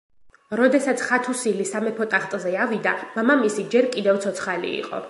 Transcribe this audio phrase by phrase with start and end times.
[0.59, 4.99] როდესაც ხათუსილი სამეფო ტახტზე ავიდა მამამისი ჯერ კიდევ ცოცხალი იყო.